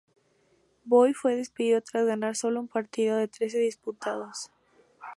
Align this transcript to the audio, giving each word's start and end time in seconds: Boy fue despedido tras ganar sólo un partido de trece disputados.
Boy 0.83 1.13
fue 1.13 1.35
despedido 1.35 1.79
tras 1.79 2.07
ganar 2.07 2.35
sólo 2.35 2.59
un 2.59 2.67
partido 2.67 3.17
de 3.17 3.27
trece 3.27 3.59
disputados. 3.59 4.49